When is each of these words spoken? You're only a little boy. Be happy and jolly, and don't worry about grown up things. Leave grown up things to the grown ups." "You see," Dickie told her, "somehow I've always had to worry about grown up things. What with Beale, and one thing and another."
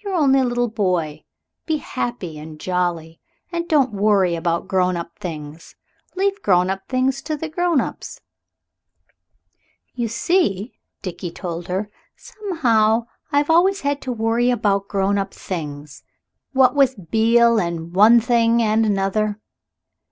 You're 0.00 0.12
only 0.12 0.40
a 0.40 0.44
little 0.44 0.68
boy. 0.68 1.24
Be 1.64 1.78
happy 1.78 2.38
and 2.38 2.60
jolly, 2.60 3.18
and 3.50 3.66
don't 3.66 3.94
worry 3.94 4.34
about 4.34 4.68
grown 4.68 4.94
up 4.94 5.18
things. 5.18 5.74
Leave 6.14 6.42
grown 6.42 6.68
up 6.68 6.86
things 6.86 7.22
to 7.22 7.34
the 7.34 7.48
grown 7.48 7.80
ups." 7.80 8.20
"You 9.94 10.06
see," 10.06 10.74
Dickie 11.00 11.30
told 11.30 11.68
her, 11.68 11.88
"somehow 12.14 13.06
I've 13.32 13.48
always 13.48 13.80
had 13.80 14.02
to 14.02 14.12
worry 14.12 14.50
about 14.50 14.86
grown 14.86 15.16
up 15.16 15.32
things. 15.32 16.02
What 16.52 16.74
with 16.76 17.10
Beale, 17.10 17.58
and 17.58 17.94
one 17.94 18.20
thing 18.20 18.60
and 18.60 18.84
another." 18.84 19.40